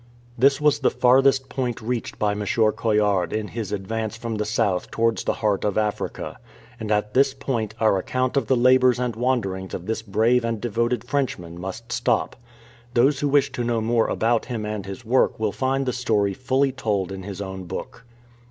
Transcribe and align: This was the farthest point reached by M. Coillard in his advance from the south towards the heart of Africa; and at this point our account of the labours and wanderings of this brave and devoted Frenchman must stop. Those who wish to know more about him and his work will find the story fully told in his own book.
This 0.35 0.59
was 0.59 0.79
the 0.79 0.89
farthest 0.89 1.47
point 1.47 1.79
reached 1.79 2.17
by 2.17 2.31
M. 2.31 2.43
Coillard 2.43 3.31
in 3.31 3.49
his 3.49 3.71
advance 3.71 4.17
from 4.17 4.33
the 4.37 4.45
south 4.45 4.89
towards 4.89 5.23
the 5.23 5.33
heart 5.45 5.63
of 5.63 5.77
Africa; 5.77 6.39
and 6.79 6.89
at 6.91 7.13
this 7.13 7.35
point 7.35 7.75
our 7.79 7.99
account 7.99 8.35
of 8.35 8.47
the 8.47 8.55
labours 8.57 8.97
and 8.97 9.15
wanderings 9.15 9.75
of 9.75 9.85
this 9.85 10.01
brave 10.01 10.43
and 10.43 10.59
devoted 10.59 11.03
Frenchman 11.03 11.61
must 11.61 11.91
stop. 11.91 12.35
Those 12.95 13.19
who 13.19 13.27
wish 13.27 13.51
to 13.51 13.63
know 13.63 13.79
more 13.79 14.07
about 14.07 14.45
him 14.45 14.65
and 14.65 14.87
his 14.87 15.05
work 15.05 15.39
will 15.39 15.51
find 15.51 15.85
the 15.85 15.93
story 15.93 16.33
fully 16.33 16.71
told 16.71 17.11
in 17.11 17.21
his 17.21 17.39
own 17.39 17.65
book. 17.65 18.03